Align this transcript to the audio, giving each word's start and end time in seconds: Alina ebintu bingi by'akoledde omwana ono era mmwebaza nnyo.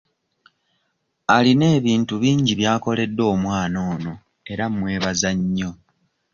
Alina 1.35 1.65
ebintu 1.77 2.13
bingi 2.21 2.51
by'akoledde 2.59 3.23
omwana 3.33 3.77
ono 3.93 4.13
era 4.51 4.65
mmwebaza 4.71 5.29
nnyo. 5.39 5.71